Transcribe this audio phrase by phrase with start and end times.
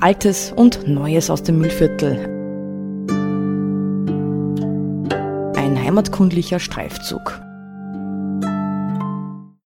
[0.00, 2.18] Altes und Neues aus dem Müllviertel.
[5.56, 7.40] Ein heimatkundlicher Streifzug.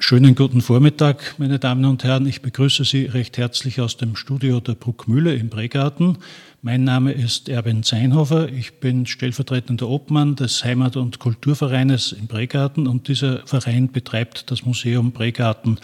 [0.01, 2.27] Schönen guten Vormittag, meine Damen und Herren.
[2.27, 6.19] Ich begrüße Sie recht herzlich aus dem Studio der Bruckmühle im Bregarten.
[6.61, 8.49] Mein Name ist Erwin Zeinhofer.
[8.49, 14.65] Ich bin stellvertretender Obmann des Heimat- und Kulturvereines im Bregarten und dieser Verein betreibt das
[14.65, 15.79] Museum Bregarten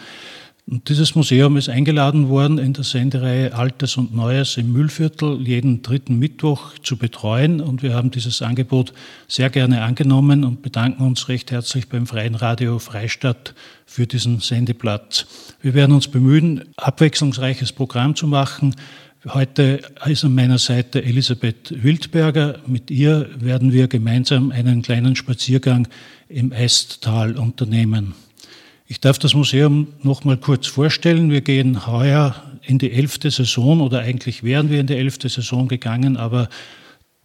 [0.65, 5.81] und dieses Museum ist eingeladen worden, in der Sendereihe Altes und Neues im Müllviertel jeden
[5.81, 7.59] dritten Mittwoch zu betreuen.
[7.59, 8.93] Und wir haben dieses Angebot
[9.27, 15.25] sehr gerne angenommen und bedanken uns recht herzlich beim Freien Radio Freistadt für diesen Sendeplatz.
[15.61, 18.73] Wir werden uns bemühen, abwechslungsreiches Programm zu machen.
[19.27, 22.59] Heute ist an meiner Seite Elisabeth Wildberger.
[22.67, 25.89] Mit ihr werden wir gemeinsam einen kleinen Spaziergang
[26.29, 28.15] im Esttal unternehmen.
[28.93, 31.31] Ich darf das Museum noch mal kurz vorstellen.
[31.31, 35.67] Wir gehen heuer in die elfte Saison oder eigentlich wären wir in die elfte Saison
[35.67, 36.47] gegangen, aber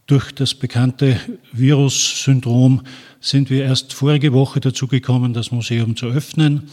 [0.07, 1.21] durch das bekannte
[1.53, 2.85] Virus-Syndrom
[3.21, 6.71] sind wir erst vorige Woche dazu gekommen, das Museum zu öffnen.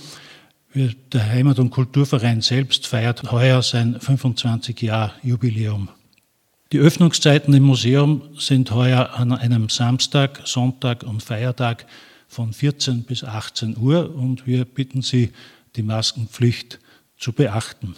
[0.74, 5.90] Der Heimat- und Kulturverein selbst feiert heuer sein 25-Jahr-Jubiläum.
[6.72, 11.86] Die Öffnungszeiten im Museum sind heuer an einem Samstag, Sonntag und Feiertag
[12.36, 15.32] von 14 bis 18 Uhr und wir bitten Sie,
[15.78, 16.80] die Maskenpflicht
[17.18, 17.96] zu beachten.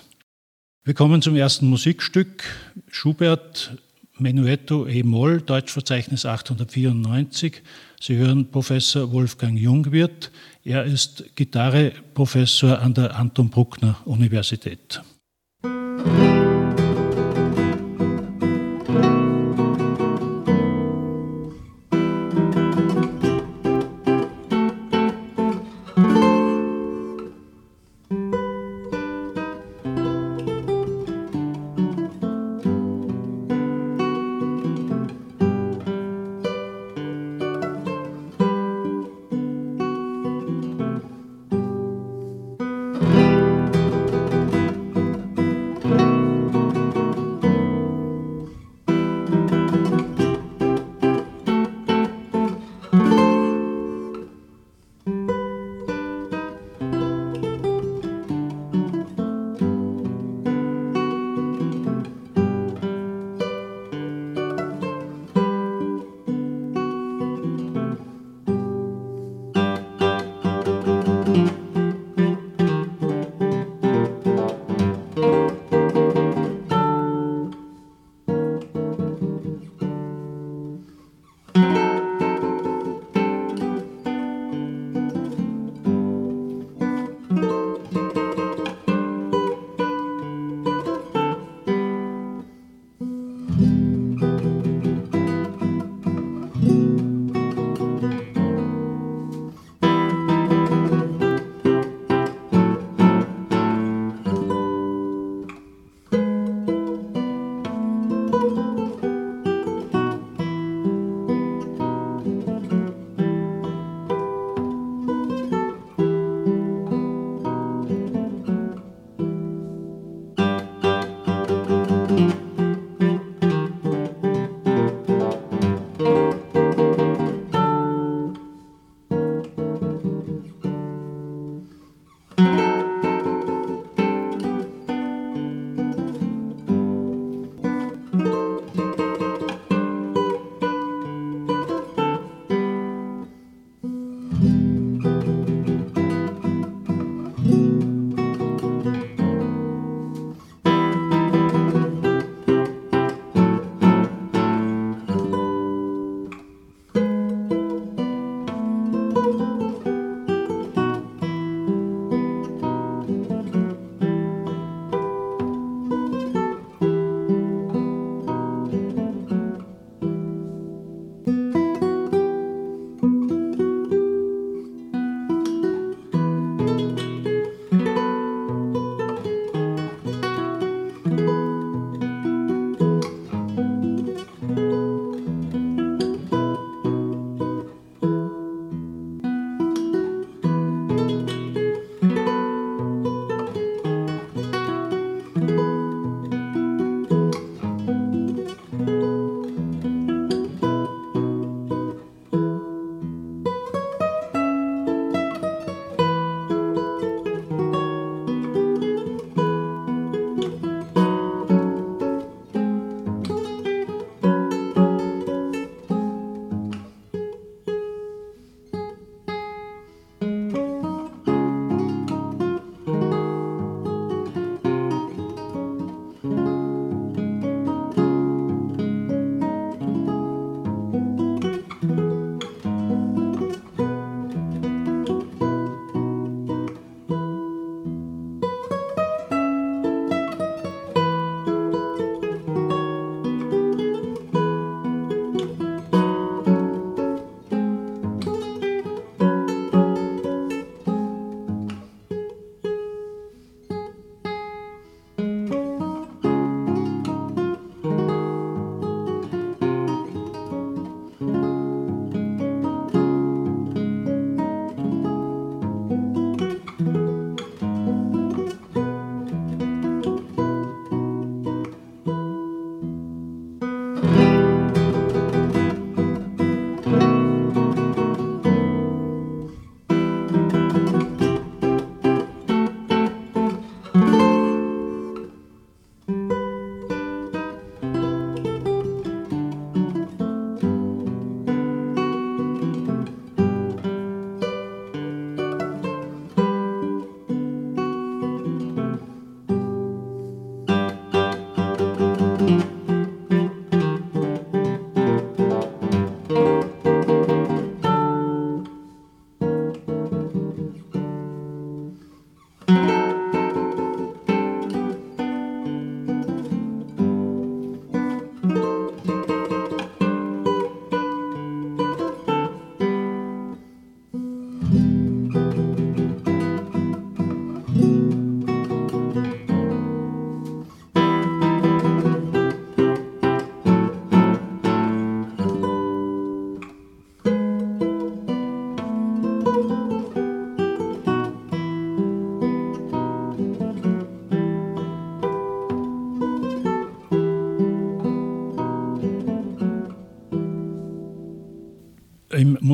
[0.84, 2.44] Wir kommen zum ersten Musikstück.
[2.92, 3.76] Schubert
[4.20, 7.64] Menuetto E-Moll, Deutschverzeichnis 894.
[8.00, 10.32] Sie hören Professor Wolfgang Jungwirth.
[10.64, 15.02] Er ist Gitarreprofessor an der Anton Bruckner Universität.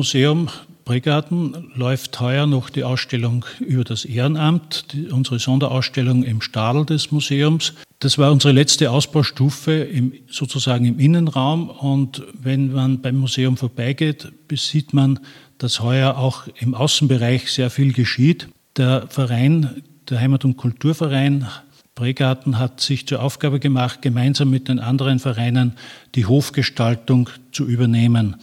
[0.04, 0.50] Museum
[0.84, 7.10] Bregarten läuft heuer noch die Ausstellung über das Ehrenamt, die, unsere Sonderausstellung im Stadel des
[7.10, 7.72] Museums.
[8.00, 14.30] Das war unsere letzte Ausbaustufe im, sozusagen im Innenraum und wenn man beim Museum vorbeigeht,
[14.52, 15.20] sieht man,
[15.56, 18.48] dass heuer auch im Außenbereich sehr viel geschieht.
[18.76, 21.46] Der Verein, der Heimat- und Kulturverein
[21.94, 25.76] Bregarten hat sich zur Aufgabe gemacht, gemeinsam mit den anderen Vereinen
[26.14, 28.36] die Hofgestaltung zu übernehmen.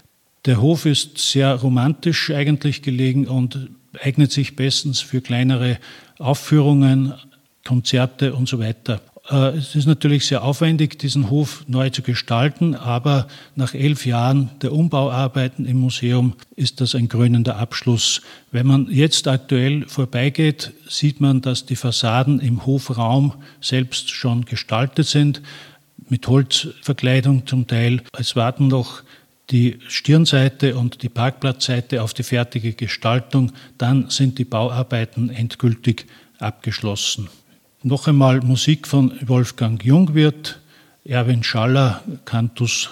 [0.45, 3.69] Der Hof ist sehr romantisch eigentlich gelegen und
[4.01, 5.77] eignet sich bestens für kleinere
[6.17, 7.13] Aufführungen,
[7.63, 9.01] Konzerte und so weiter.
[9.29, 14.49] Äh, es ist natürlich sehr aufwendig, diesen Hof neu zu gestalten, aber nach elf Jahren
[14.63, 18.21] der Umbauarbeiten im Museum ist das ein krönender Abschluss.
[18.51, 25.05] Wenn man jetzt aktuell vorbeigeht, sieht man, dass die Fassaden im Hofraum selbst schon gestaltet
[25.05, 25.41] sind,
[26.09, 28.01] mit Holzverkleidung zum Teil.
[28.17, 29.03] Es warten noch
[29.49, 36.05] die Stirnseite und die Parkplatzseite auf die fertige Gestaltung, dann sind die Bauarbeiten endgültig
[36.39, 37.29] abgeschlossen.
[37.83, 40.59] Noch einmal Musik von Wolfgang Jungwirth,
[41.03, 42.89] Erwin Schaller, Cantus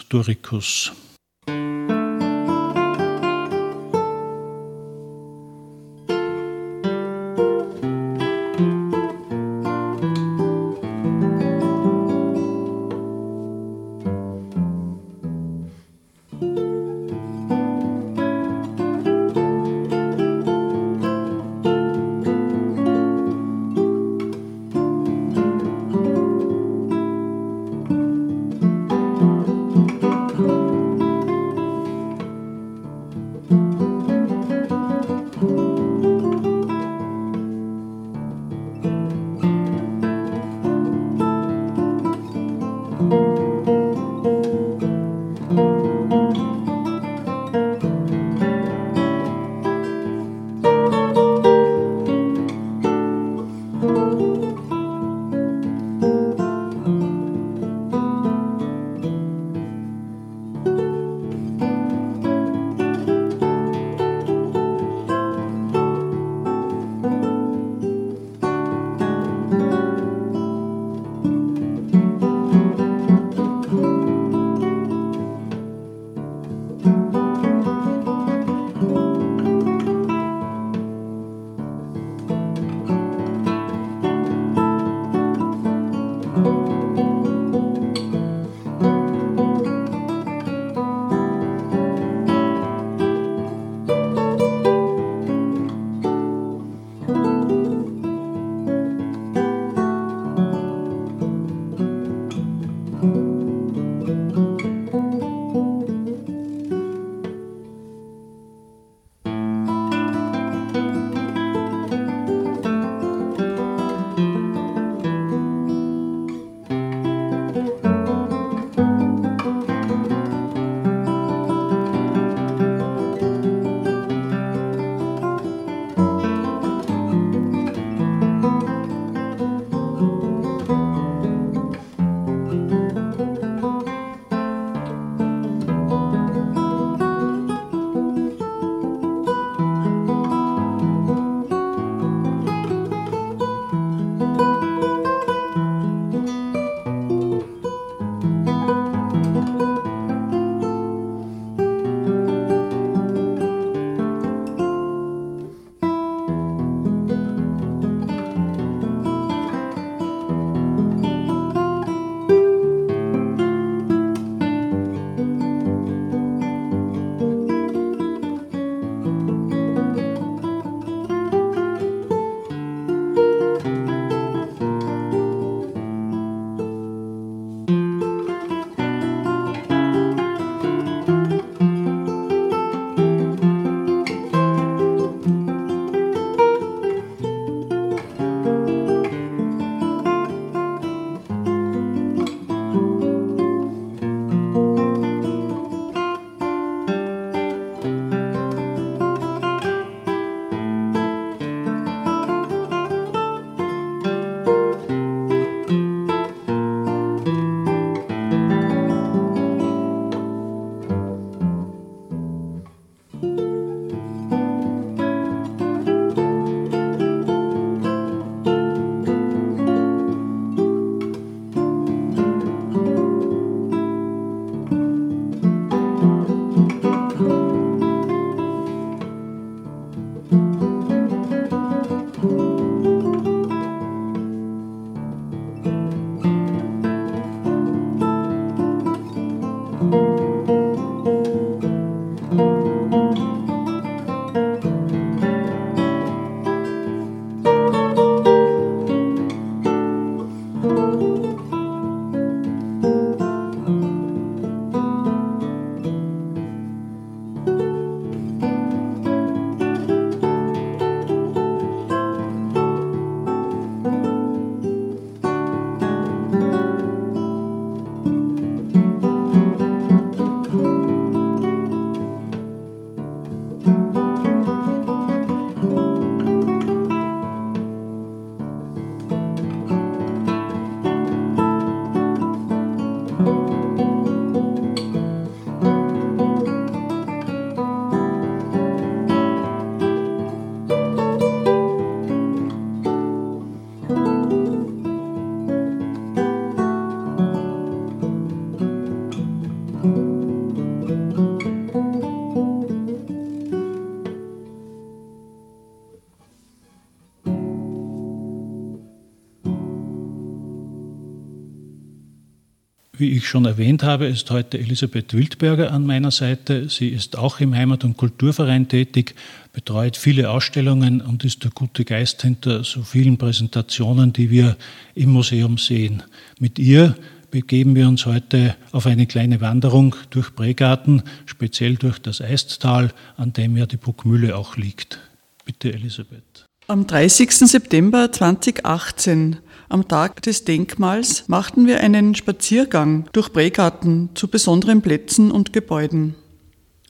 [313.00, 316.68] Wie ich schon erwähnt habe, ist heute Elisabeth Wildberger an meiner Seite.
[316.68, 319.16] Sie ist auch im Heimat- und Kulturverein tätig,
[319.54, 324.58] betreut viele Ausstellungen und ist der gute Geist hinter so vielen Präsentationen, die wir
[324.96, 326.04] im Museum sehen.
[326.42, 326.94] Mit ihr
[327.32, 333.32] begeben wir uns heute auf eine kleine Wanderung durch Bregarten, speziell durch das Eisttal, an
[333.32, 335.00] dem ja die Bruckmühle auch liegt.
[335.46, 336.46] Bitte, Elisabeth.
[336.68, 337.32] Am 30.
[337.32, 339.38] September 2018
[339.70, 346.16] am Tag des Denkmals machten wir einen Spaziergang durch Bregarten zu besonderen Plätzen und Gebäuden.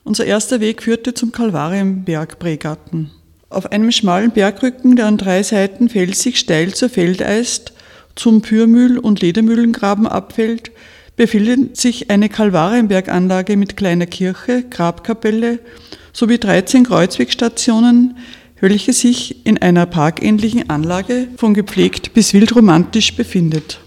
[0.02, 3.10] Unser erster Weg führte zum Kalvarienberg Bregarten.
[3.50, 7.74] Auf einem schmalen Bergrücken, der an drei Seiten felsig steil zur Feldeist,
[8.16, 10.70] zum Pürmühl- und Ledermühlengraben abfällt,
[11.16, 15.58] befindet sich eine Kalvarienberganlage mit kleiner Kirche, Grabkapelle
[16.14, 18.16] sowie 13 Kreuzwegstationen,
[18.60, 23.80] welche sich in einer parkähnlichen Anlage von gepflegt bis wildromantisch befindet.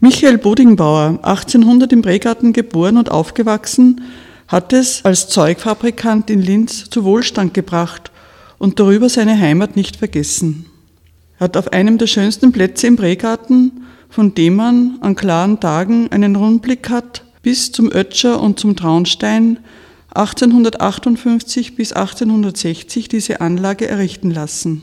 [0.00, 4.00] Michael Bodingbauer, 1800 im Bregarten geboren und aufgewachsen,
[4.48, 8.10] hat es als Zeugfabrikant in Linz zu Wohlstand gebracht
[8.58, 10.66] und darüber seine Heimat nicht vergessen.
[11.38, 16.10] Er hat auf einem der schönsten Plätze im Bregarten, von dem man an klaren Tagen
[16.10, 19.58] einen Rundblick hat, bis zum Ötscher und zum Traunstein,
[20.14, 24.82] 1858 bis 1860 diese Anlage errichten lassen.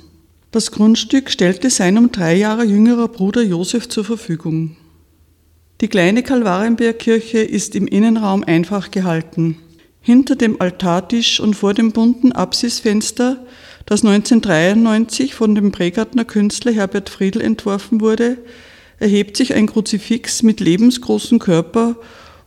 [0.51, 4.77] Das Grundstück stellte sein um drei Jahre jüngerer Bruder Josef zur Verfügung.
[5.81, 9.57] Die kleine Kalvarienbergkirche ist im Innenraum einfach gehalten.
[10.00, 13.46] Hinter dem Altartisch und vor dem bunten Apsisfenster,
[13.86, 18.38] das 1993 von dem Bregartner Künstler Herbert Friedl entworfen wurde,
[19.00, 21.98] erhebt sich ein Kruzifix mit lebensgroßem Körper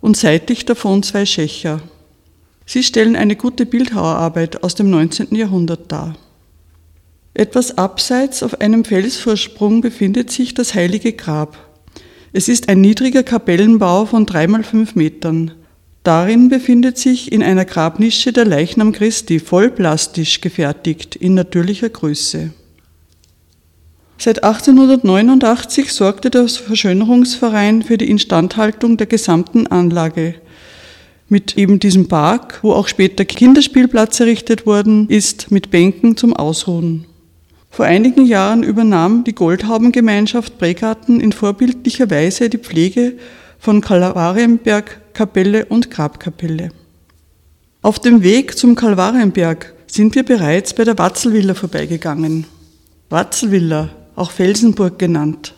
[0.00, 1.82] und seitlich davon zwei Schächer.
[2.72, 5.34] Sie stellen eine gute Bildhauerarbeit aus dem 19.
[5.34, 6.14] Jahrhundert dar.
[7.34, 11.58] Etwas abseits auf einem Felsvorsprung befindet sich das Heilige Grab.
[12.32, 15.50] Es ist ein niedriger Kapellenbau von dreimal fünf Metern.
[16.04, 22.52] Darin befindet sich in einer Grabnische der Leichnam Christi, vollplastisch gefertigt, in natürlicher Größe.
[24.16, 30.36] Seit 1889 sorgte der Verschönerungsverein für die Instandhaltung der gesamten Anlage
[31.30, 37.06] mit eben diesem Park, wo auch später Kinderspielplatz errichtet worden ist, mit Bänken zum Ausruhen.
[37.70, 43.14] Vor einigen Jahren übernahm die Goldhaubengemeinschaft Bregarten in vorbildlicher Weise die Pflege
[43.60, 46.70] von Kalvarienberg, Kapelle und Grabkapelle.
[47.80, 52.44] Auf dem Weg zum Kalvarienberg sind wir bereits bei der Watzelvilla vorbeigegangen.
[53.08, 55.54] Watzelvilla, auch Felsenburg genannt.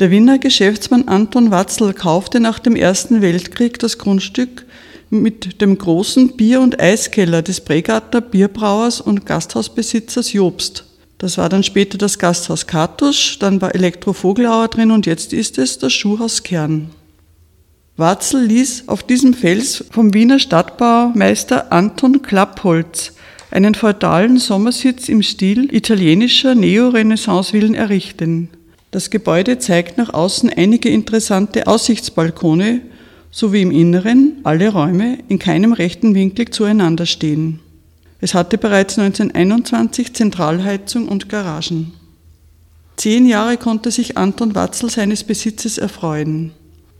[0.00, 4.64] Der Wiener Geschäftsmann Anton Watzel kaufte nach dem Ersten Weltkrieg das Grundstück
[5.10, 10.84] mit dem großen Bier- und Eiskeller des Bregartner Bierbrauers und Gasthausbesitzers Jobst.
[11.18, 15.58] Das war dann später das Gasthaus Kartusch, dann war Elektro Vogelauer drin und jetzt ist
[15.58, 16.90] es das Schuhhaus Kern.
[17.96, 23.12] Watzel ließ auf diesem Fels vom Wiener Stadtbaumeister Anton Klappholz
[23.50, 28.48] einen feudalen Sommersitz im Stil italienischer Neorenaissance-Villen errichten.
[28.90, 32.80] Das Gebäude zeigt nach außen einige interessante Aussichtsbalkone
[33.30, 37.60] sowie im Inneren alle Räume in keinem rechten Winkel zueinander stehen.
[38.20, 41.92] Es hatte bereits 1921 Zentralheizung und Garagen.
[42.96, 46.52] Zehn Jahre konnte sich Anton Watzel seines Besitzes erfreuen.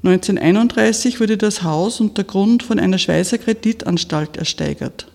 [0.03, 5.09] 1931 wurde das Haus und der Grund von einer Schweizer Kreditanstalt ersteigert.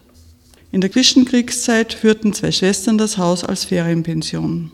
[0.72, 4.72] In der Zwischenkriegszeit führten zwei Schwestern das Haus als Ferienpension.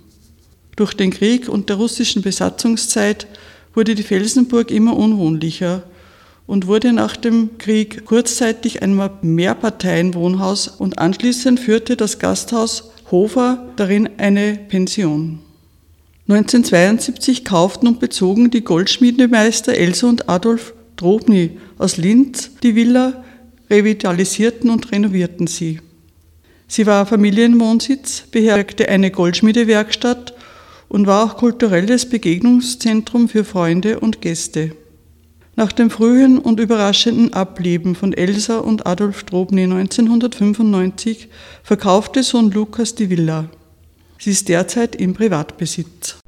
[0.76, 3.28] Durch den Krieg und der russischen Besatzungszeit
[3.74, 5.84] wurde die Felsenburg immer unwohnlicher
[6.52, 14.10] und wurde nach dem Krieg kurzzeitig ein Mehrparteienwohnhaus und anschließend führte das Gasthaus Hofer darin
[14.18, 15.40] eine Pension.
[16.28, 23.24] 1972 kauften und bezogen die Goldschmiedemeister Elsa und Adolf Drobny aus Linz die Villa,
[23.70, 25.80] revitalisierten und renovierten sie.
[26.68, 30.34] Sie war Familienwohnsitz, beherbergte eine Goldschmiedewerkstatt
[30.90, 34.74] und war auch kulturelles Begegnungszentrum für Freunde und Gäste.
[35.56, 41.28] Nach dem frühen und überraschenden Ableben von Elsa und Adolf Drobny 1995
[41.62, 43.50] verkaufte Sohn Lukas die Villa.
[44.18, 46.21] Sie ist derzeit im Privatbesitz.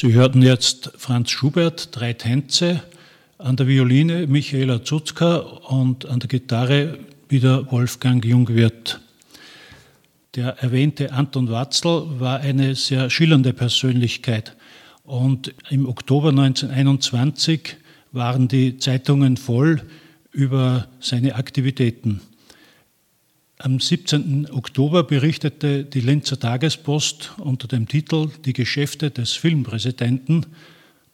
[0.00, 2.82] Sie hörten jetzt Franz Schubert, drei Tänze,
[3.36, 8.98] an der Violine Michaela Zuzka und an der Gitarre wieder Wolfgang Jungwirth.
[10.36, 14.56] Der erwähnte Anton Watzl war eine sehr schillernde Persönlichkeit
[15.04, 17.76] und im Oktober 1921
[18.10, 19.82] waren die Zeitungen voll
[20.32, 22.22] über seine Aktivitäten.
[23.62, 24.48] Am 17.
[24.52, 30.46] Oktober berichtete die Linzer Tagespost unter dem Titel Die Geschäfte des Filmpräsidenten,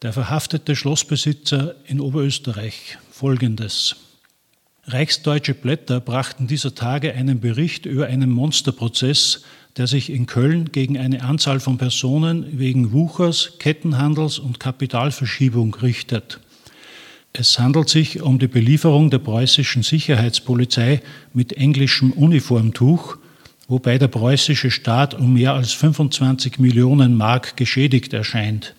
[0.00, 3.96] der verhaftete Schlossbesitzer in Oberösterreich, folgendes.
[4.84, 9.42] Reichsdeutsche Blätter brachten dieser Tage einen Bericht über einen Monsterprozess,
[9.76, 16.38] der sich in Köln gegen eine Anzahl von Personen wegen Wuchers, Kettenhandels und Kapitalverschiebung richtet.
[17.38, 21.02] Es handelt sich um die Belieferung der preußischen Sicherheitspolizei
[21.34, 23.18] mit englischem Uniformtuch,
[23.68, 28.74] wobei der preußische Staat um mehr als 25 Millionen Mark geschädigt erscheint.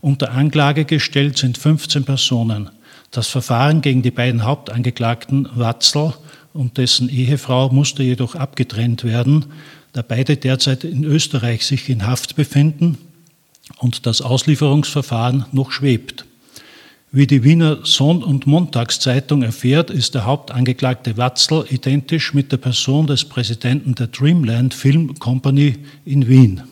[0.00, 2.70] Unter Anklage gestellt sind 15 Personen.
[3.10, 6.14] Das Verfahren gegen die beiden Hauptangeklagten Watzel
[6.52, 9.46] und dessen Ehefrau musste jedoch abgetrennt werden,
[9.94, 12.98] da beide derzeit in Österreich sich in Haft befinden
[13.78, 16.24] und das Auslieferungsverfahren noch schwebt.
[17.12, 23.08] Wie die Wiener Sonn- und Montagszeitung erfährt, ist der Hauptangeklagte Watzl identisch mit der Person
[23.08, 26.62] des Präsidenten der Dreamland Film Company in Wien.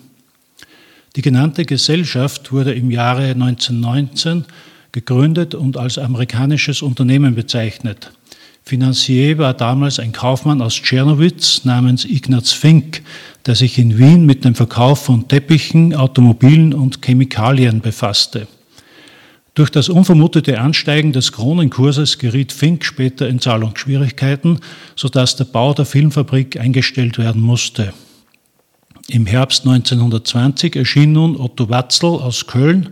[1.16, 4.44] Die genannte Gesellschaft wurde im Jahre 1919
[4.92, 8.12] gegründet und als amerikanisches Unternehmen bezeichnet.
[8.62, 13.02] Finanzier war damals ein Kaufmann aus Tschernowitz namens Ignaz Fink,
[13.46, 18.46] der sich in Wien mit dem Verkauf von Teppichen, Automobilen und Chemikalien befasste.
[19.58, 24.60] Durch das unvermutete Ansteigen des Kronenkurses geriet Fink später in Zahlungsschwierigkeiten,
[24.94, 27.92] sodass der Bau der Filmfabrik eingestellt werden musste.
[29.08, 32.90] Im Herbst 1920 erschien nun Otto Watzl aus Köln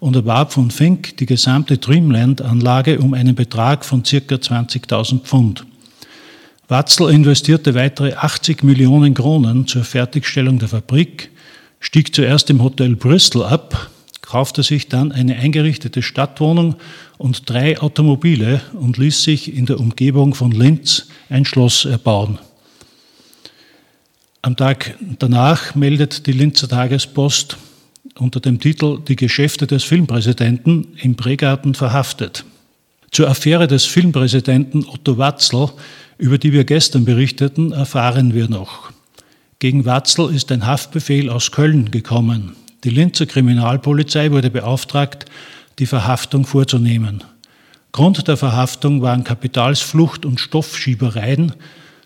[0.00, 4.16] und erwarb von Fink die gesamte Dreamland-Anlage um einen Betrag von ca.
[4.16, 5.66] 20.000 Pfund.
[6.66, 11.30] Watzl investierte weitere 80 Millionen Kronen zur Fertigstellung der Fabrik,
[11.78, 13.92] stieg zuerst im Hotel Bristol ab,
[14.28, 16.76] kaufte sich dann eine eingerichtete Stadtwohnung
[17.16, 22.38] und drei Automobile und ließ sich in der Umgebung von Linz ein Schloss erbauen.
[24.42, 27.56] Am Tag danach meldet die Linzer Tagespost
[28.18, 32.44] unter dem Titel Die Geschäfte des Filmpräsidenten im Pregarten verhaftet.
[33.10, 35.70] Zur Affäre des Filmpräsidenten Otto Watzl,
[36.18, 38.90] über die wir gestern berichteten, erfahren wir noch.
[39.58, 42.54] Gegen Watzl ist ein Haftbefehl aus Köln gekommen.
[42.84, 45.24] Die Linzer Kriminalpolizei wurde beauftragt,
[45.80, 47.24] die Verhaftung vorzunehmen.
[47.90, 51.54] Grund der Verhaftung waren Kapitalsflucht und Stoffschiebereien,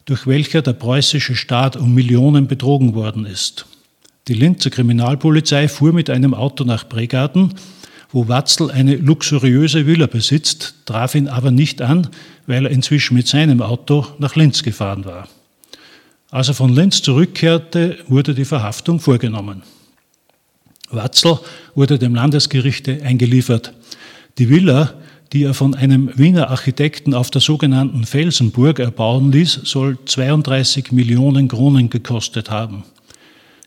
[0.07, 3.67] durch welche der preußische Staat um Millionen betrogen worden ist.
[4.29, 7.55] Die Linzer Kriminalpolizei fuhr mit einem Auto nach Bregarten,
[8.11, 12.09] wo Watzl eine luxuriöse Villa besitzt, traf ihn aber nicht an,
[12.47, 15.29] weil er inzwischen mit seinem Auto nach Linz gefahren war.
[16.31, 19.63] Als er von Linz zurückkehrte, wurde die Verhaftung vorgenommen.
[20.93, 21.39] Watzl
[21.75, 23.73] wurde dem Landesgerichte eingeliefert.
[24.39, 24.95] Die Villa,
[25.33, 31.49] die er von einem Wiener Architekten auf der sogenannten Felsenburg erbauen ließ, soll 32 Millionen
[31.49, 32.85] Kronen gekostet haben.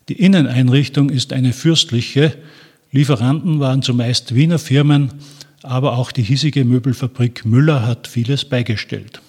[0.08, 2.36] Die Inneneinrichtung ist eine fürstliche.
[2.92, 5.14] Lieferanten waren zumeist Wiener Firmen,
[5.62, 9.20] aber auch die hiesige Möbelfabrik Müller hat vieles beigestellt.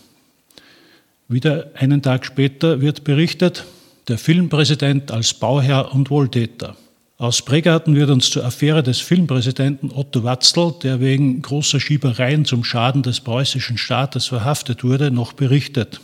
[1.27, 3.65] Wieder einen Tag später wird berichtet,
[4.07, 6.77] der Filmpräsident als Bauherr und Wohltäter.
[7.19, 12.63] Aus Pregarten wird uns zur Affäre des Filmpräsidenten Otto Watzl, der wegen großer Schiebereien zum
[12.63, 15.99] Schaden des preußischen Staates verhaftet wurde, noch berichtet.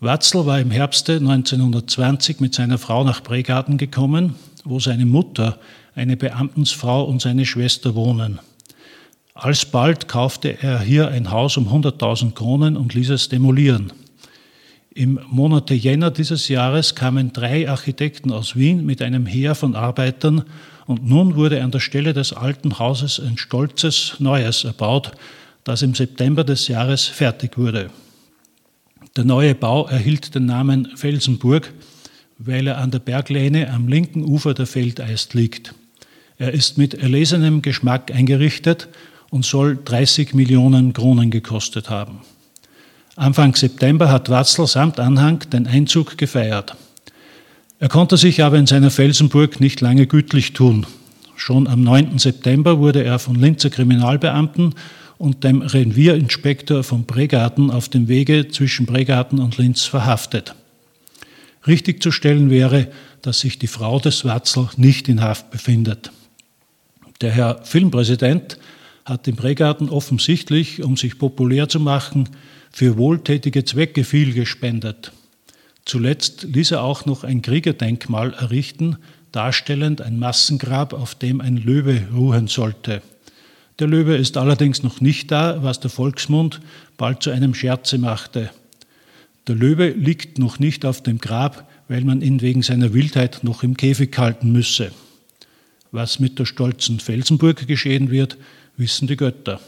[0.00, 5.58] Watzl war im Herbste 1920 mit seiner Frau nach Pregarten gekommen, wo seine Mutter,
[5.94, 8.40] eine Beamtensfrau und seine Schwester wohnen.
[9.32, 13.90] Alsbald kaufte er hier ein Haus um 100.000 Kronen und ließ es demolieren.
[14.96, 20.44] Im Monate Jänner dieses Jahres kamen drei Architekten aus Wien mit einem Heer von Arbeitern
[20.86, 25.10] und nun wurde an der Stelle des alten Hauses ein stolzes Neues erbaut,
[25.64, 27.90] das im September des Jahres fertig wurde.
[29.16, 31.72] Der neue Bau erhielt den Namen Felsenburg,
[32.38, 35.74] weil er an der Berglehne am linken Ufer der Feldeist liegt.
[36.38, 38.88] Er ist mit erlesenem Geschmack eingerichtet
[39.30, 42.20] und soll 30 Millionen Kronen gekostet haben.
[43.16, 46.76] Anfang September hat Watzl samt Anhang den Einzug gefeiert.
[47.78, 50.84] Er konnte sich aber in seiner Felsenburg nicht lange gütlich tun.
[51.36, 52.18] Schon am 9.
[52.18, 54.74] September wurde er von Linzer Kriminalbeamten
[55.16, 60.56] und dem Revierinspektor von Bregarten auf dem Wege zwischen Bregarten und Linz verhaftet.
[61.68, 62.88] Richtig zu stellen wäre,
[63.22, 66.10] dass sich die Frau des Watzl nicht in Haft befindet.
[67.20, 68.58] Der Herr Filmpräsident
[69.04, 72.28] hat im Bregarten offensichtlich, um sich populär zu machen,
[72.74, 75.12] für wohltätige Zwecke viel gespendet.
[75.84, 78.96] Zuletzt ließ er auch noch ein Kriegerdenkmal errichten,
[79.30, 83.00] darstellend ein Massengrab, auf dem ein Löwe ruhen sollte.
[83.78, 86.60] Der Löwe ist allerdings noch nicht da, was der Volksmund
[86.96, 88.50] bald zu einem Scherze machte.
[89.46, 93.62] Der Löwe liegt noch nicht auf dem Grab, weil man ihn wegen seiner Wildheit noch
[93.62, 94.90] im Käfig halten müsse.
[95.92, 98.36] Was mit der stolzen Felsenburg geschehen wird,
[98.76, 99.60] wissen die Götter.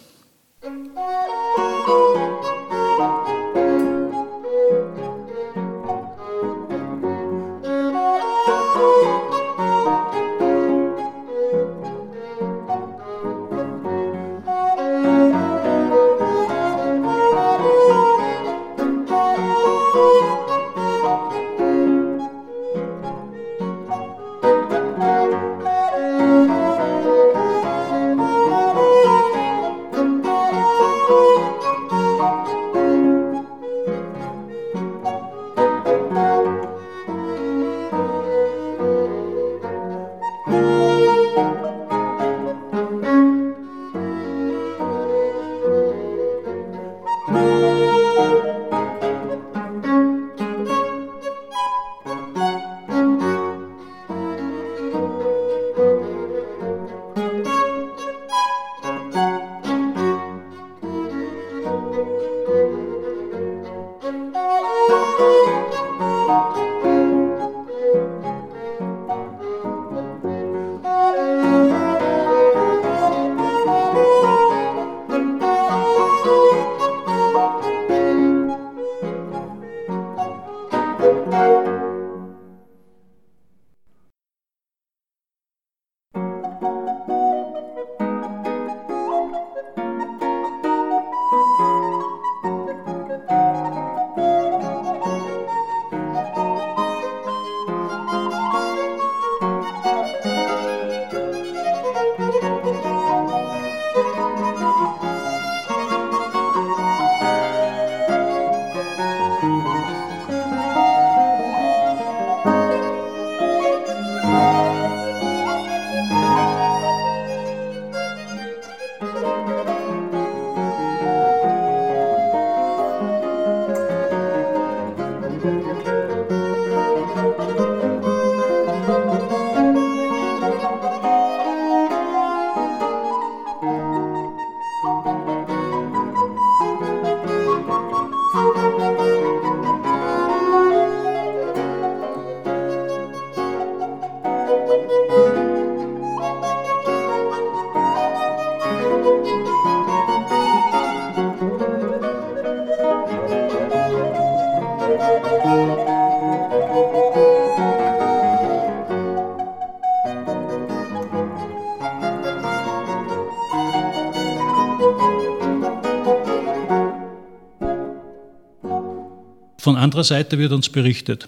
[169.67, 171.27] Von anderer Seite wird uns berichtet,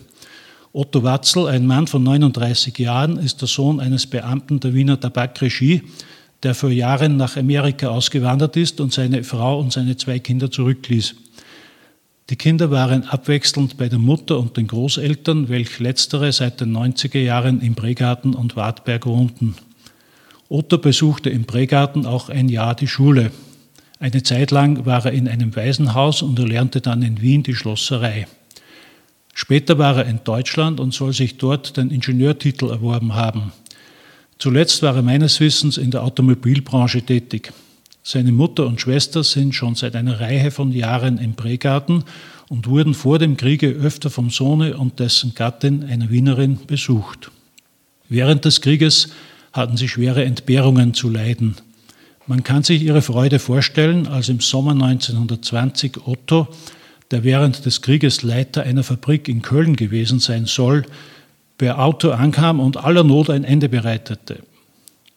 [0.72, 5.83] Otto Watzel, ein Mann von 39 Jahren, ist der Sohn eines Beamten der Wiener Tabakregie,
[6.44, 11.16] der vor Jahren nach Amerika ausgewandert ist und seine Frau und seine zwei Kinder zurückließ.
[12.31, 17.18] Die Kinder waren abwechselnd bei der Mutter und den Großeltern, welch letztere seit den 90er
[17.18, 19.57] Jahren im Bregarten und Wartberg wohnten.
[20.48, 23.33] Otto besuchte im Bregarten auch ein Jahr die Schule.
[24.00, 28.28] Eine Zeit lang war er in einem Waisenhaus und erlernte dann in Wien die Schlosserei.
[29.34, 33.52] Später war er in Deutschland und soll sich dort den Ingenieurtitel erworben haben.
[34.38, 37.52] Zuletzt war er meines Wissens in der Automobilbranche tätig.
[38.04, 42.04] Seine Mutter und Schwester sind schon seit einer Reihe von Jahren im Prägarten
[42.48, 47.30] und wurden vor dem Kriege öfter vom Sohne und dessen Gattin, einer Wienerin, besucht.
[48.08, 49.11] Während des Krieges
[49.52, 51.56] hatten sie schwere Entbehrungen zu leiden.
[52.28, 56.46] Man kann sich ihre Freude vorstellen, als im Sommer 1920 Otto
[57.10, 60.84] der während des Krieges Leiter einer Fabrik in Köln gewesen sein soll,
[61.56, 64.40] per Auto ankam und aller Not ein Ende bereitete.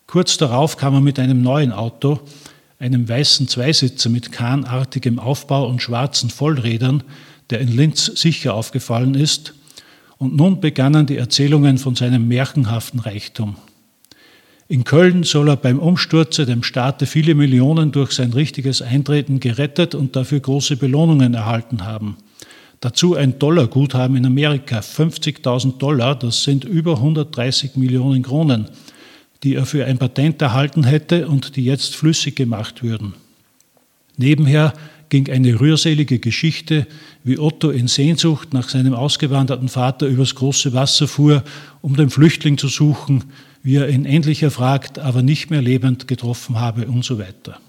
[0.08, 2.22] Kurz darauf kam er mit einem neuen Auto,
[2.80, 7.04] einem weißen Zweisitzer mit kahnartigem Aufbau und schwarzen Vollrädern,
[7.50, 9.54] der in Linz sicher aufgefallen ist,
[10.18, 13.56] und nun begannen die Erzählungen von seinem märchenhaften Reichtum.
[14.72, 19.96] In Köln soll er beim Umsturze dem Staate viele Millionen durch sein richtiges Eintreten gerettet
[19.96, 22.16] und dafür große Belohnungen erhalten haben.
[22.80, 28.70] Dazu ein Dollarguthaben in Amerika, 50.000 Dollar, das sind über 130 Millionen Kronen,
[29.44, 33.16] die er für ein Patent erhalten hätte und die jetzt flüssig gemacht würden.
[34.16, 34.72] Nebenher
[35.10, 36.88] ging eine rührselige Geschichte,
[37.26, 41.44] wie Otto in Sehnsucht nach seinem ausgewanderten Vater übers große Wasser fuhr,
[41.82, 43.26] um den Flüchtling zu suchen,
[43.64, 47.60] wie er ihn endlich erfragt, aber nicht mehr lebend getroffen habe und so weiter.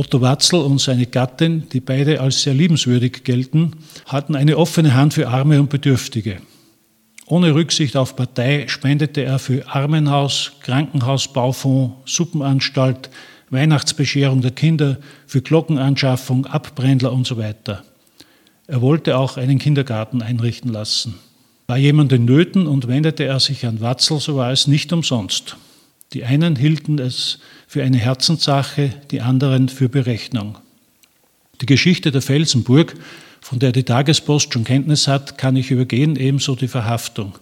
[0.00, 3.72] Otto Watzel und seine Gattin, die beide als sehr liebenswürdig gelten,
[4.06, 6.38] hatten eine offene Hand für Arme und Bedürftige.
[7.26, 13.10] Ohne Rücksicht auf Partei spendete er für Armenhaus, Krankenhausbaufonds, Suppenanstalt,
[13.50, 14.96] Weihnachtsbescherung der Kinder,
[15.26, 17.84] für Glockenanschaffung, Abbrändler und so weiter.
[18.68, 21.16] Er wollte auch einen Kindergarten einrichten lassen.
[21.66, 25.58] War jemand in Nöten und wendete er sich an Watzel, so war es nicht umsonst.
[26.12, 27.38] Die einen hielten es
[27.68, 30.58] für eine Herzenssache, die anderen für Berechnung.
[31.60, 32.94] Die Geschichte der Felsenburg,
[33.40, 37.38] von der die Tagespost schon Kenntnis hat, kann ich übergehen, ebenso die Verhaftung.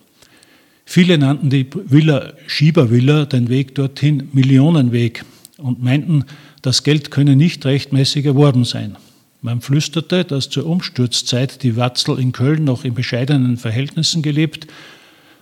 [0.84, 5.24] Viele nannten die Villa Schiebervilla, den Weg dorthin Millionenweg
[5.56, 6.24] und meinten,
[6.62, 8.96] das Geld könne nicht rechtmäßig erworben sein.
[9.40, 14.66] Man flüsterte, dass zur Umsturzzeit die Watzel in Köln noch in bescheidenen Verhältnissen gelebt,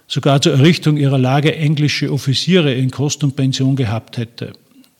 [0.08, 4.52] sogar zur Errichtung ihrer Lage englische Offiziere in Kost und Pension gehabt hätte.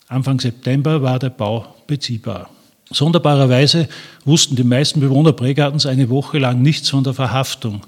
[0.09, 2.51] Anfang September war der Bau beziehbar.
[2.91, 3.89] Sonderbarerweise
[4.25, 7.83] wussten die meisten Bewohner Pregartens eine Woche lang nichts von der Verhaftung.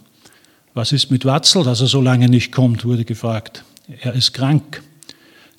[0.75, 3.65] Was ist mit Watzel, dass er so lange nicht kommt, wurde gefragt.
[4.01, 4.83] Er ist krank.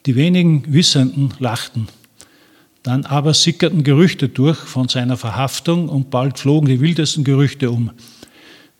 [0.05, 1.87] Die wenigen Wissenden lachten.
[2.83, 7.91] Dann aber sickerten Gerüchte durch von seiner Verhaftung und bald flogen die wildesten Gerüchte um.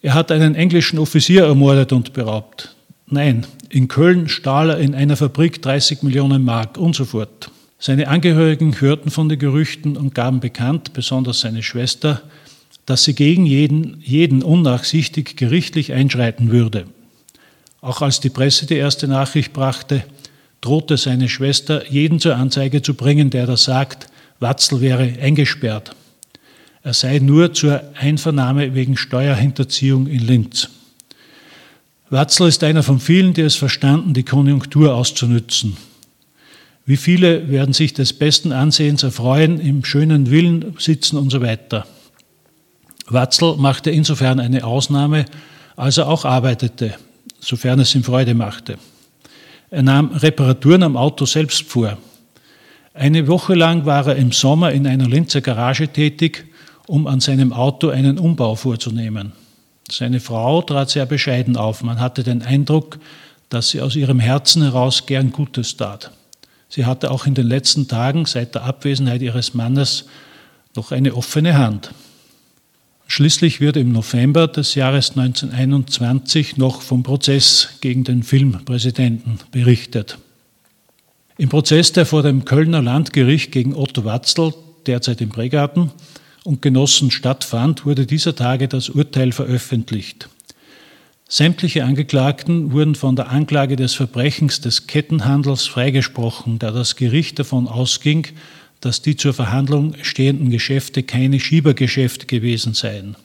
[0.02, 2.74] Er hat einen englischen Offizier ermordet und beraubt.
[3.08, 7.52] Nein, in Köln stahl er in einer Fabrik 30 Millionen Mark und so fort.
[7.80, 12.22] Seine Angehörigen hörten von den Gerüchten und gaben bekannt, besonders seine Schwester,
[12.86, 16.86] dass sie gegen jeden, jeden unnachsichtig gerichtlich einschreiten würde.
[17.82, 20.04] Auch als die Presse die erste Nachricht brachte,
[20.62, 24.08] drohte seine Schwester, jeden zur Anzeige zu bringen, der da sagt,
[24.39, 25.95] Watzel wäre eingesperrt.
[26.82, 30.70] Er sei nur zur Einvernahme wegen Steuerhinterziehung in Linz.
[32.10, 35.78] Watzel ist einer von vielen, die es verstanden, die Konjunktur auszunützen.
[36.86, 41.86] Wie viele werden sich des besten Ansehens erfreuen, im schönen Villen sitzen und so weiter.
[43.08, 45.26] Watzel machte insofern eine Ausnahme,
[45.76, 46.96] als er auch arbeitete,
[47.40, 48.78] sofern es ihm Freude machte.
[49.70, 51.98] Er nahm Reparaturen am Auto selbst vor.
[52.94, 56.49] Eine Woche lang war er im Sommer in einer Linzer Garage tätig,
[56.90, 59.32] um an seinem Auto einen Umbau vorzunehmen.
[59.92, 61.84] Seine Frau trat sehr bescheiden auf.
[61.84, 62.98] Man hatte den Eindruck,
[63.50, 66.12] dass sie aus ihrem Herzen heraus gern Gutes tat.
[66.68, 70.06] Sie hatte auch in den letzten Tagen seit der Abwesenheit ihres Mannes
[70.76, 71.92] noch eine offene Hand.
[73.08, 80.18] Schließlich wird im November des Jahres 1921 noch vom Prozess gegen den Filmpräsidenten berichtet.
[81.38, 84.54] Im Prozess, der vor dem Kölner Landgericht gegen Otto Watzel,
[84.88, 85.92] derzeit im Pregarten,
[86.44, 90.30] und Genossen stattfand, wurde dieser Tage das Urteil veröffentlicht.
[91.28, 97.68] Sämtliche Angeklagten wurden von der Anklage des Verbrechens des Kettenhandels freigesprochen, da das Gericht davon
[97.68, 98.28] ausging,
[98.82, 103.16] dass die zur Verhandlung stehenden Geschäfte keine Schiebergeschäfte gewesen seien.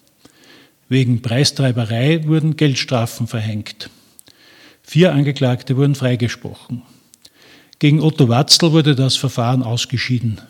[0.90, 3.88] Wegen Preistreiberei wurden Geldstrafen verhängt.
[4.82, 6.82] Vier Angeklagte wurden freigesprochen.
[7.78, 10.40] Gegen Otto Watzel wurde das Verfahren ausgeschieden.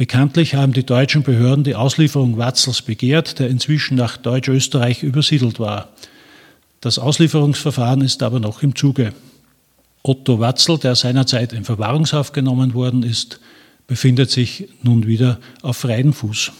[0.00, 5.90] Bekanntlich haben die deutschen Behörden die Auslieferung Watzels begehrt, der inzwischen nach Deutsch-Österreich übersiedelt war.
[6.80, 9.12] Das Auslieferungsverfahren ist aber noch im Zuge.
[10.02, 13.40] Otto Watzel, der seinerzeit in Verwahrungshaft genommen worden ist,
[13.88, 16.50] befindet sich nun wieder auf freiem Fuß.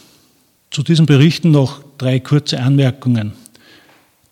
[0.71, 3.33] Zu diesen Berichten noch drei kurze Anmerkungen.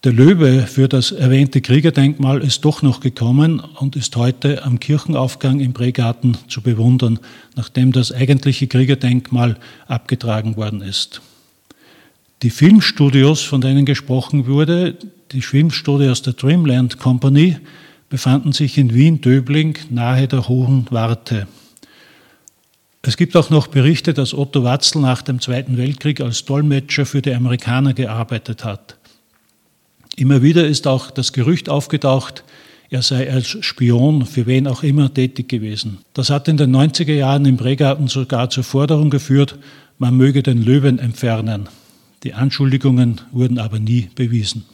[0.05, 5.59] Der Löwe für das erwähnte Kriegerdenkmal ist doch noch gekommen und ist heute am Kirchenaufgang
[5.59, 7.19] im Pregarten zu bewundern,
[7.57, 9.57] nachdem das eigentliche Kriegerdenkmal
[9.89, 11.21] abgetragen worden ist.
[12.43, 14.97] Die Filmstudios, von denen gesprochen wurde,
[15.33, 17.57] die Filmstudios der Dreamland Company,
[18.09, 21.49] befanden sich in Wien-Döbling nahe der Hohen Warte.
[23.03, 27.21] Es gibt auch noch Berichte, dass Otto Watzel nach dem Zweiten Weltkrieg als Dolmetscher für
[27.21, 28.98] die Amerikaner gearbeitet hat.
[30.19, 32.43] Immer wieder ist auch das Gerücht aufgetaucht,
[32.91, 35.99] er sei als Spion für wen auch immer tätig gewesen.
[36.13, 39.57] Das hat in den 90er Jahren im Bregarten sogar zur Forderung geführt,
[39.99, 41.69] man möge den Löwen entfernen.
[42.25, 44.65] Die Anschuldigungen wurden aber nie bewiesen.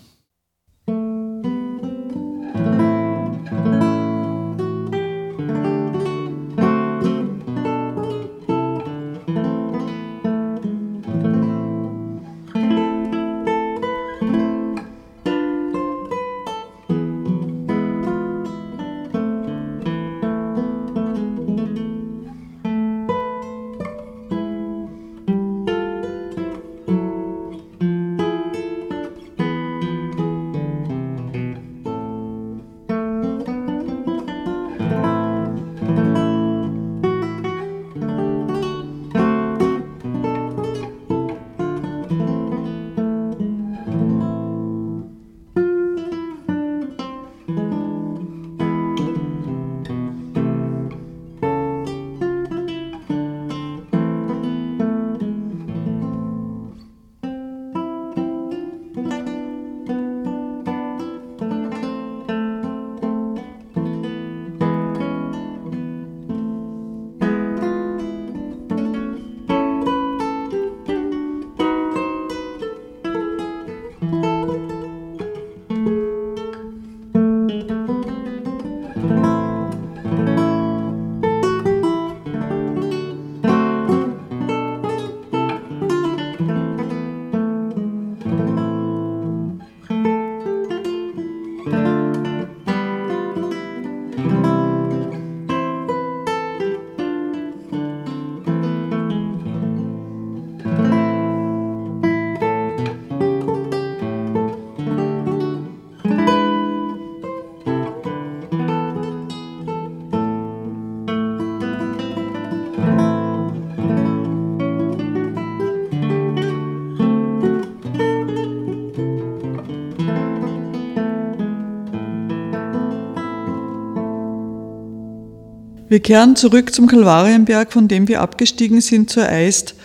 [125.95, 129.77] Wir kehren zurück zum Kalvarienberg, von dem wir abgestiegen sind zur Eist.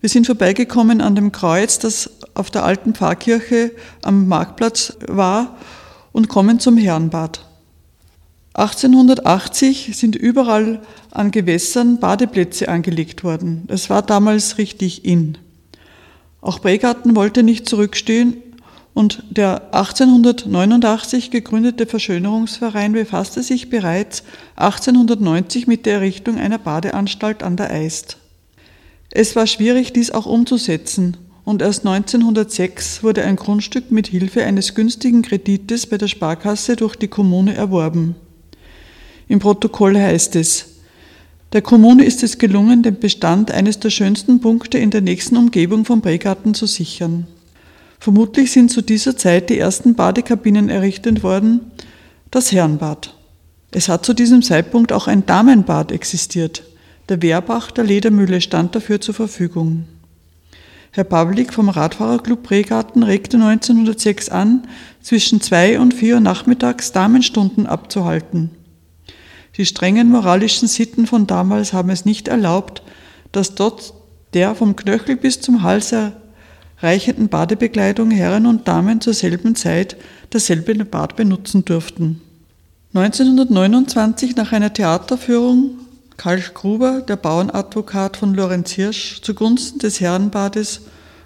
[0.00, 5.56] Wir sind vorbeigekommen an dem Kreuz, das auf der alten Pfarrkirche am Marktplatz war
[6.12, 7.44] und kommen zum Herrenbad.
[8.54, 13.64] 1880 sind überall an Gewässern Badeplätze angelegt worden.
[13.66, 15.36] Das war damals richtig in.
[16.40, 18.40] Auch Bregarten wollte nicht zurückstehen
[18.96, 24.22] und der 1889 gegründete Verschönerungsverein befasste sich bereits
[24.56, 28.16] 1890 mit der Errichtung einer Badeanstalt an der Eist.
[29.10, 34.74] Es war schwierig, dies auch umzusetzen, und erst 1906 wurde ein Grundstück mit Hilfe eines
[34.74, 38.14] günstigen Kredites bei der Sparkasse durch die Kommune erworben.
[39.28, 40.68] Im Protokoll heißt es,
[41.52, 45.84] der Kommune ist es gelungen, den Bestand eines der schönsten Punkte in der nächsten Umgebung
[45.84, 47.26] von Bregarten zu sichern.
[47.98, 51.60] Vermutlich sind zu dieser Zeit die ersten Badekabinen errichtet worden,
[52.30, 53.14] das Herrenbad.
[53.70, 56.62] Es hat zu diesem Zeitpunkt auch ein Damenbad existiert.
[57.08, 59.84] Der Wehrbach der Ledermühle stand dafür zur Verfügung.
[60.92, 64.66] Herr Pavlik vom Radfahrerclub Bregarten regte 1906 an,
[65.02, 68.50] zwischen zwei und vier Uhr nachmittags Damenstunden abzuhalten.
[69.56, 72.82] Die strengen moralischen Sitten von damals haben es nicht erlaubt,
[73.32, 73.92] dass dort
[74.32, 75.94] der vom Knöchel bis zum Hals
[76.80, 79.96] erreichenden Badebekleidung Herren und Damen zur selben Zeit
[80.30, 82.20] dasselbe Bad benutzen durften.
[82.94, 85.72] 1929 nach einer Theaterführung
[86.16, 90.82] Karl Gruber, der Bauernadvokat von Lorenz Hirsch, zugunsten des Herrenbades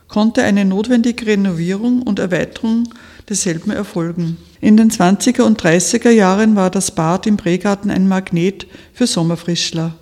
[0.09, 2.89] konnte eine notwendige Renovierung und Erweiterung
[3.29, 4.37] desselben erfolgen.
[4.61, 9.95] In den 20er und 30er Jahren war das Bad im Bregarten ein Magnet für Sommerfrischler.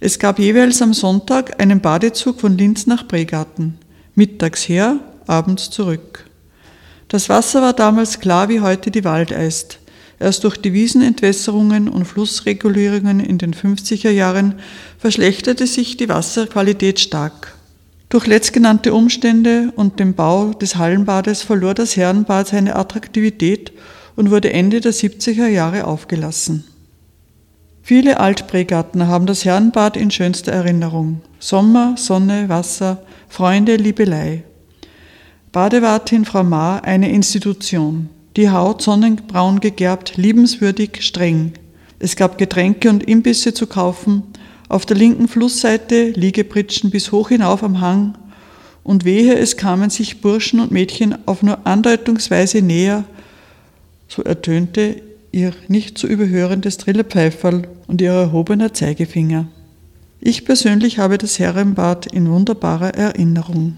[0.00, 3.78] Es gab jeweils am Sonntag einen Badezug von Linz nach Bregarten.
[4.14, 6.24] Mittags her, abends zurück.
[7.08, 9.78] Das Wasser war damals klar wie heute die Waldeist.
[10.20, 14.54] Erst durch die Wiesenentwässerungen und Flussregulierungen in den 50er Jahren
[14.98, 17.54] verschlechterte sich die Wasserqualität stark.
[18.08, 23.72] Durch letztgenannte Umstände und den Bau des Hallenbades verlor das Herrenbad seine Attraktivität
[24.14, 26.64] und wurde Ende der 70er Jahre aufgelassen.
[27.82, 31.20] Viele Altprägarten haben das Herrenbad in schönster Erinnerung.
[31.40, 34.44] Sommer, Sonne, Wasser, Freunde, Liebelei.
[35.52, 38.08] Badewartin Frau Ma, eine Institution.
[38.36, 41.52] Die Haut sonnenbraun gegerbt, liebenswürdig, streng.
[41.98, 44.24] Es gab Getränke und Imbisse zu kaufen.
[44.68, 48.18] Auf der linken Flussseite Liegepritschen bis hoch hinauf am Hang.
[48.82, 53.04] Und wehe, es kamen sich Burschen und Mädchen auf nur andeutungsweise näher,
[54.08, 55.00] so ertönte
[55.32, 59.46] ihr nicht zu überhörendes Trillerpfeiferl und ihr erhobener Zeigefinger.
[60.26, 63.76] Ich persönlich habe das Herrenbad in wunderbarer Erinnerung.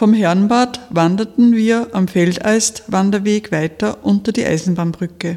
[0.00, 5.36] Vom Herrenbad wanderten wir am Feldeist-Wanderweg weiter unter die Eisenbahnbrücke.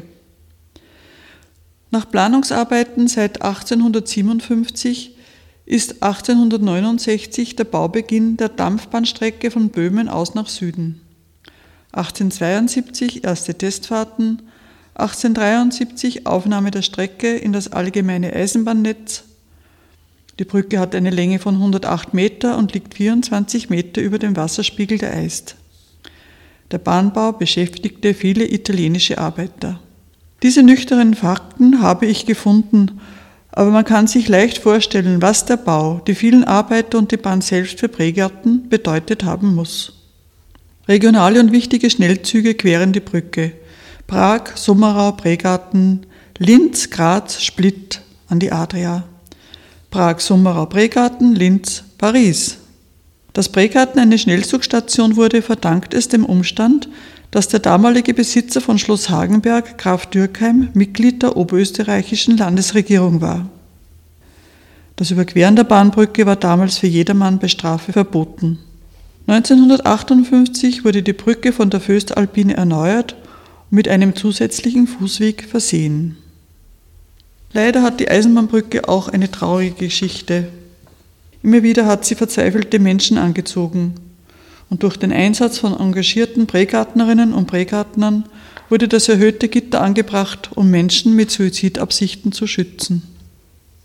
[1.90, 5.18] Nach Planungsarbeiten seit 1857
[5.66, 11.02] ist 1869 der Baubeginn der Dampfbahnstrecke von Böhmen aus nach Süden.
[11.92, 14.44] 1872 erste Testfahrten,
[14.94, 19.24] 1873 Aufnahme der Strecke in das allgemeine Eisenbahnnetz.
[20.38, 24.98] Die Brücke hat eine Länge von 108 Meter und liegt 24 Meter über dem Wasserspiegel
[24.98, 25.56] der Eist.
[26.70, 29.78] Der Bahnbau beschäftigte viele italienische Arbeiter.
[30.42, 33.00] Diese nüchternen Fakten habe ich gefunden,
[33.52, 37.40] aber man kann sich leicht vorstellen, was der Bau, die vielen Arbeiter und die Bahn
[37.40, 39.92] selbst für Prägärten bedeutet haben muss.
[40.88, 43.52] Regionale und wichtige Schnellzüge queren die Brücke.
[44.08, 46.06] Prag, Summerau, Pregarten,
[46.38, 49.04] Linz, Graz, Split an die Adria.
[49.94, 52.56] Prag, Summerau, Pregarten, Linz, Paris.
[53.32, 56.88] Dass Pregarten eine Schnellzugstation wurde, verdankt es dem Umstand,
[57.30, 63.48] dass der damalige Besitzer von Schloss Hagenberg, Graf Dürkheim, Mitglied der oberösterreichischen Landesregierung war.
[64.96, 68.58] Das Überqueren der Bahnbrücke war damals für jedermann bei Strafe verboten.
[69.28, 73.14] 1958 wurde die Brücke von der Föstalpine erneuert
[73.70, 76.16] und mit einem zusätzlichen Fußweg versehen.
[77.54, 80.48] Leider hat die Eisenbahnbrücke auch eine traurige Geschichte.
[81.44, 83.94] Immer wieder hat sie verzweifelte Menschen angezogen.
[84.70, 88.24] Und durch den Einsatz von engagierten Prägärtnerinnen und Prägärtnern
[88.70, 93.04] wurde das erhöhte Gitter angebracht, um Menschen mit Suizidabsichten zu schützen.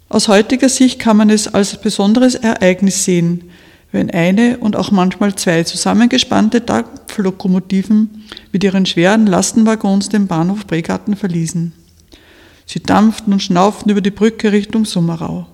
[0.07, 3.43] Aus heutiger Sicht kann man es als besonderes Ereignis sehen,
[3.91, 11.15] wenn eine und auch manchmal zwei zusammengespannte Dampflokomotiven mit ihren schweren Lastenwaggons den Bahnhof Bregarten
[11.15, 11.73] verließen.
[12.69, 15.47] Sie dampften und schnauften über die Brücke Richtung Summerau.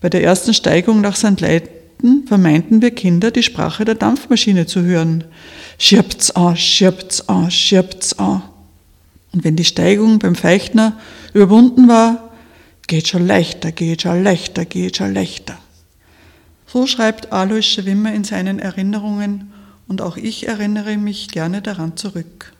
[0.00, 1.40] Bei der ersten Steigung nach St.
[1.40, 5.24] Leiten vermeinten wir Kinder, die Sprache der Dampfmaschine zu hören.
[5.78, 8.42] Schirbt's an, schirbt's an, schirbt's an.
[9.32, 10.96] Und wenn die Steigung beim Feichner
[11.34, 12.30] überwunden war,
[12.86, 15.58] geht schon leichter, geht schon leichter, geht schon leichter.
[16.68, 19.52] So schreibt Alois Schwimmer in seinen Erinnerungen
[19.88, 22.52] und auch ich erinnere mich gerne daran zurück.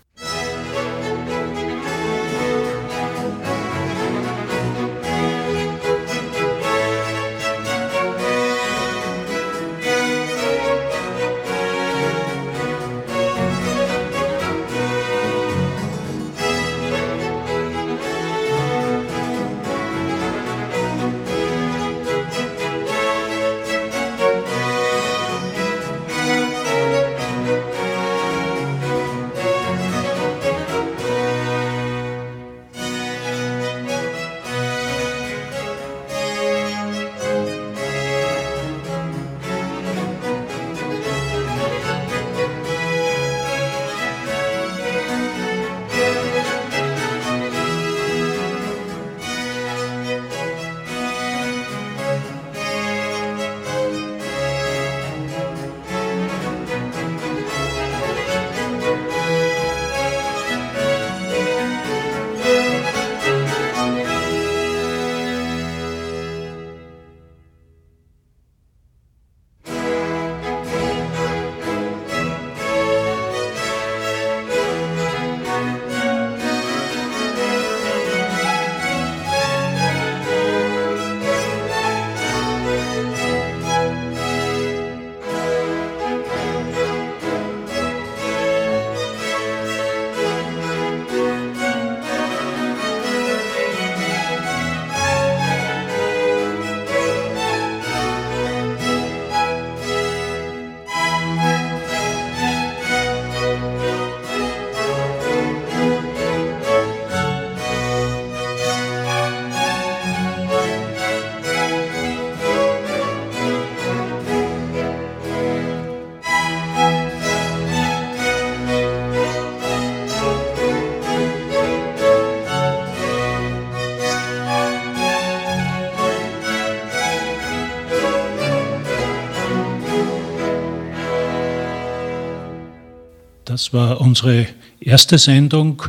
[133.73, 134.47] War unsere
[134.81, 135.83] erste Sendung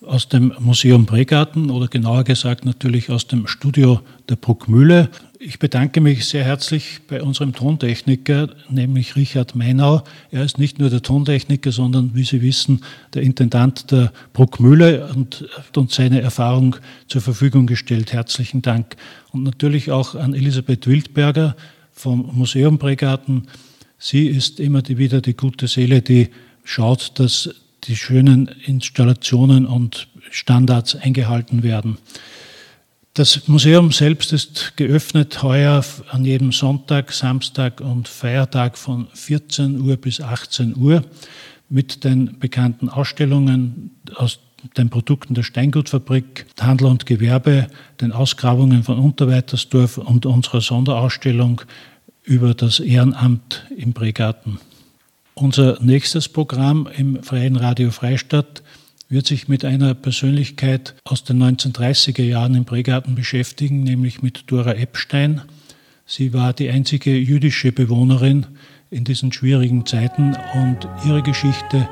[0.00, 5.10] aus dem Museum Bregarten oder genauer gesagt natürlich aus dem Studio der Bruckmühle.
[5.38, 10.02] Ich bedanke mich sehr herzlich bei unserem Tontechniker, nämlich Richard Meinau.
[10.30, 12.80] Er ist nicht nur der Tontechniker, sondern, wie Sie wissen,
[13.12, 16.76] der Intendant der Bruckmühle und hat uns seine Erfahrung
[17.06, 18.14] zur Verfügung gestellt.
[18.14, 18.96] Herzlichen Dank.
[19.32, 21.54] Und natürlich auch an Elisabeth Wildberger
[21.92, 23.46] vom Museum Bregarten
[23.98, 26.28] Sie ist immer wieder die gute Seele, die
[26.66, 27.50] schaut, dass
[27.84, 31.98] die schönen Installationen und Standards eingehalten werden.
[33.14, 39.96] Das Museum selbst ist geöffnet heuer an jedem Sonntag, Samstag und Feiertag von 14 Uhr
[39.96, 41.02] bis 18 Uhr
[41.70, 44.40] mit den bekannten Ausstellungen aus
[44.76, 47.68] den Produkten der Steingutfabrik, Handel und Gewerbe,
[48.00, 51.62] den Ausgrabungen von Unterweitersdorf und unserer Sonderausstellung
[52.22, 54.58] über das Ehrenamt im Bregarten.
[55.38, 58.62] Unser nächstes Programm im Freien Radio Freistadt
[59.10, 64.72] wird sich mit einer Persönlichkeit aus den 1930er Jahren im Bregarten beschäftigen, nämlich mit Dora
[64.72, 65.42] Epstein.
[66.06, 68.46] Sie war die einzige jüdische Bewohnerin
[68.90, 71.86] in diesen schwierigen Zeiten und ihre Geschichte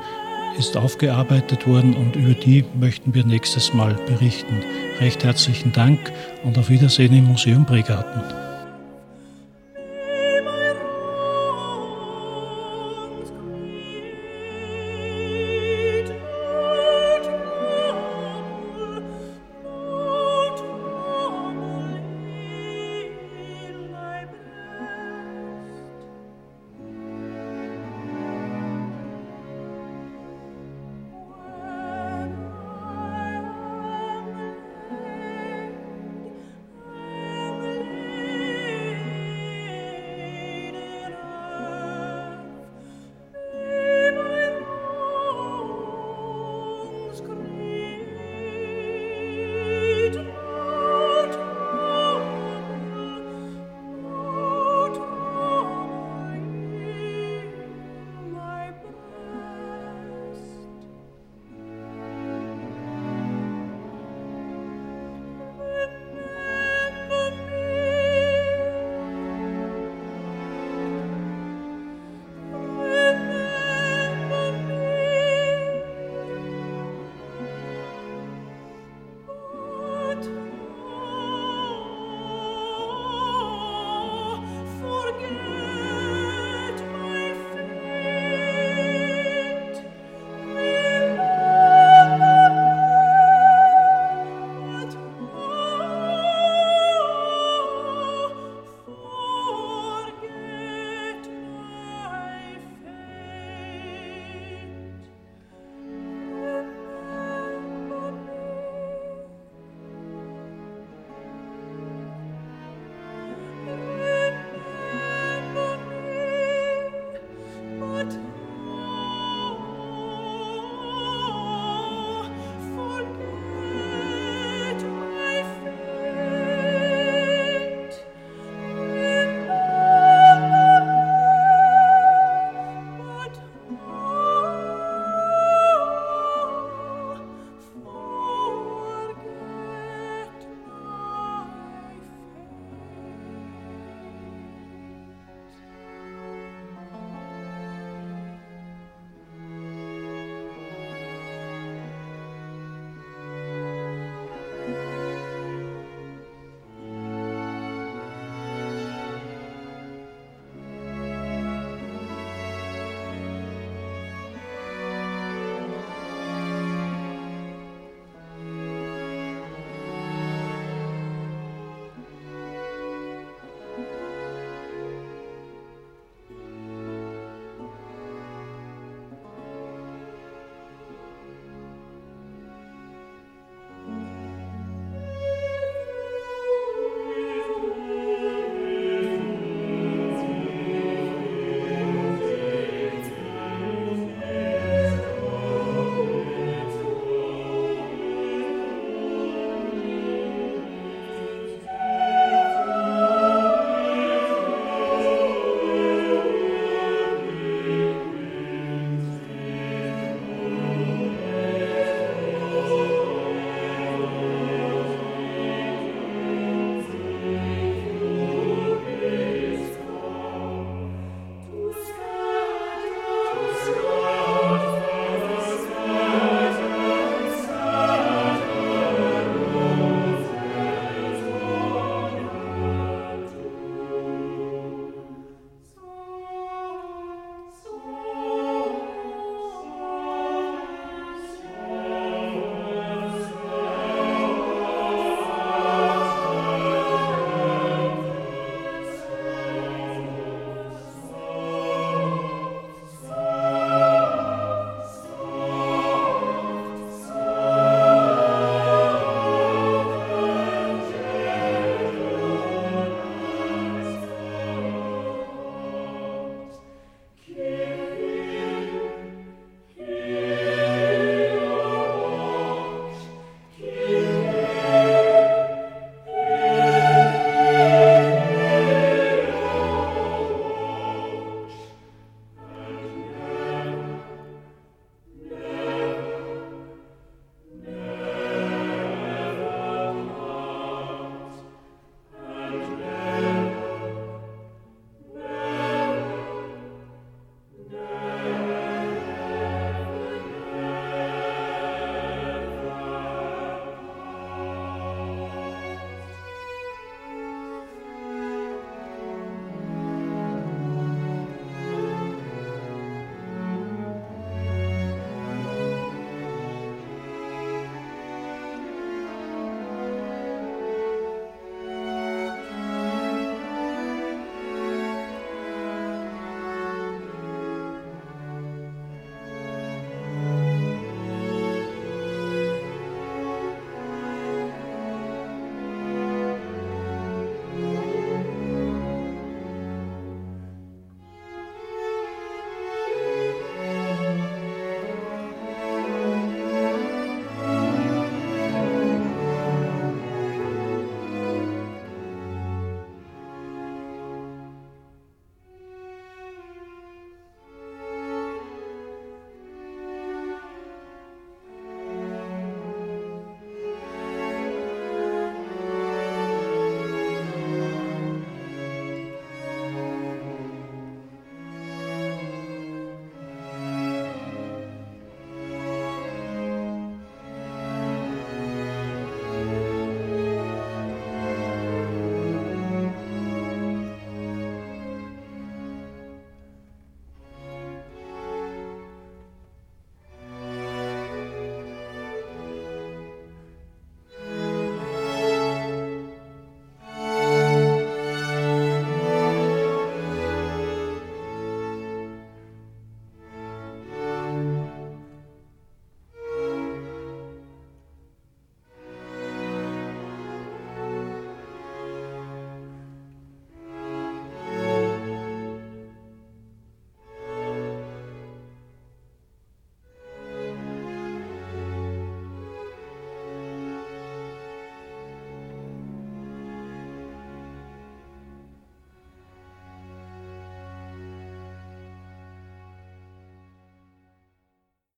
[0.57, 4.63] ist aufgearbeitet worden und über die möchten wir nächstes Mal berichten.
[4.99, 5.99] Recht herzlichen Dank
[6.43, 8.44] und auf Wiedersehen im Museum Bregarten.